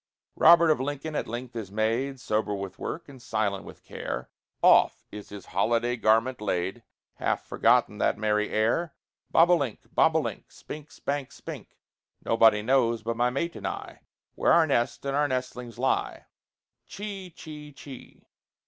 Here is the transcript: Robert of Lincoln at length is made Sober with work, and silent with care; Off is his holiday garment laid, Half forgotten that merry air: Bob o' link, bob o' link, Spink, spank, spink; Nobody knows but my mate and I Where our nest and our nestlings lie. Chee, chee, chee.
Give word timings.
Robert 0.35 0.71
of 0.71 0.79
Lincoln 0.79 1.15
at 1.15 1.27
length 1.27 1.55
is 1.55 1.71
made 1.71 2.19
Sober 2.19 2.55
with 2.55 2.79
work, 2.79 3.07
and 3.07 3.21
silent 3.21 3.65
with 3.65 3.83
care; 3.83 4.31
Off 4.63 5.05
is 5.11 5.29
his 5.29 5.45
holiday 5.53 5.95
garment 5.95 6.41
laid, 6.41 6.81
Half 7.17 7.45
forgotten 7.45 7.99
that 7.99 8.17
merry 8.17 8.49
air: 8.49 8.95
Bob 9.29 9.51
o' 9.51 9.55
link, 9.57 9.81
bob 9.93 10.15
o' 10.15 10.19
link, 10.21 10.51
Spink, 10.51 10.89
spank, 10.91 11.31
spink; 11.31 11.77
Nobody 12.25 12.63
knows 12.63 13.03
but 13.03 13.15
my 13.15 13.29
mate 13.29 13.55
and 13.55 13.67
I 13.67 13.99
Where 14.33 14.53
our 14.53 14.65
nest 14.65 15.05
and 15.05 15.15
our 15.15 15.27
nestlings 15.27 15.77
lie. 15.77 16.25
Chee, 16.87 17.29
chee, 17.29 17.71
chee. 17.71 18.27